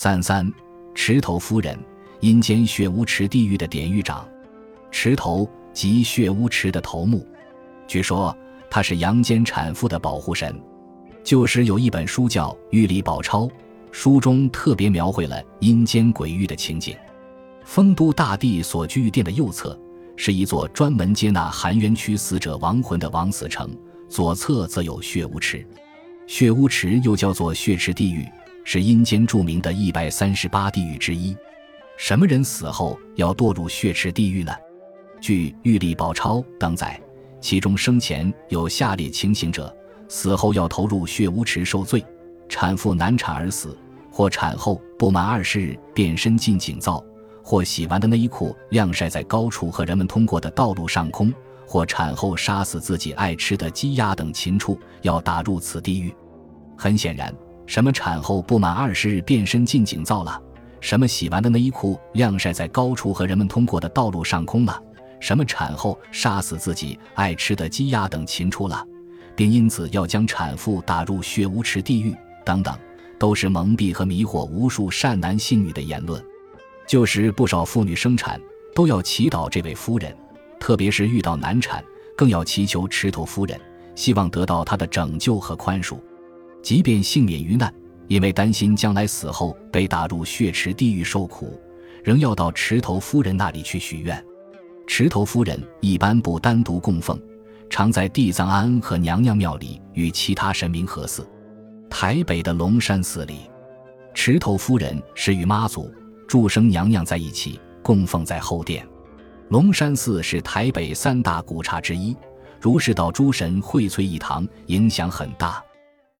[0.00, 0.48] 三三，
[0.94, 1.76] 池头夫人，
[2.20, 4.24] 阴间血污池地狱的典狱长。
[4.92, 7.26] 池头即血污池的头目，
[7.88, 8.32] 据说
[8.70, 10.54] 他是阳间产妇的保护神。
[11.24, 13.46] 旧时有一本书叫《玉历宝钞》，
[13.90, 16.96] 书中特别描绘了阴间鬼域的情景。
[17.64, 19.76] 丰都大帝所居玉殿的右侧
[20.14, 23.76] 是一座专门接纳含冤屈死者亡魂的枉死城，
[24.08, 25.66] 左侧则有血污池。
[26.28, 28.24] 血污池又叫做血池地狱，
[28.70, 31.34] 是阴间著名的一百三十八地狱之一。
[31.96, 34.52] 什么人死后要堕入血池地狱呢？
[35.22, 37.00] 据《玉历宝钞》登载，
[37.40, 39.74] 其中生前有下列情形者，
[40.06, 42.04] 死后要投入血污池受罪：
[42.46, 43.74] 产妇难产而死，
[44.12, 47.02] 或产后不满二十日变身进井灶，
[47.42, 51.32] 或洗完的内衣裤晾晒在高处和人们通过的道路上空，
[51.66, 56.14] 或产后杀死自己爱吃的鸡鸭等禽畜，要打入此地狱。
[56.76, 57.34] 很显然，
[57.68, 60.40] 什么产后不满二十日变身进井灶了？
[60.80, 64.82] 什么洗完的内衣裤晾晒在高处和人们通过的道路上空了？
[65.20, 68.82] 什么产后杀死自己爱吃的鸡鸭等禽畜了，
[69.36, 72.74] 并因此要将产妇打入血污池地狱等等，
[73.18, 76.24] 都是蒙蔽和迷惑无数善男信女的言论。
[76.86, 78.40] 旧时不少妇女生产
[78.74, 80.16] 都要祈祷这位夫人，
[80.58, 81.84] 特别是遇到难产，
[82.16, 83.60] 更要祈求池头夫人，
[83.94, 85.98] 希望得到她的拯救和宽恕。
[86.62, 87.72] 即便幸免于难，
[88.06, 91.58] 因为担心将来死后被打入血池地狱受苦，
[92.04, 94.22] 仍要到池头夫人那里去许愿。
[94.86, 97.20] 池头夫人一般不单独供奉，
[97.68, 101.26] 常在地藏庵和娘娘庙里与其他神明合祀。
[101.90, 103.50] 台北的龙山寺里，
[104.14, 105.92] 池头夫人是与妈祖、
[106.26, 108.86] 祝生娘娘在一起供奉在后殿。
[109.50, 112.16] 龙山寺是台北三大古刹之一，
[112.60, 115.62] 儒释道诸神荟萃一堂，影响很大。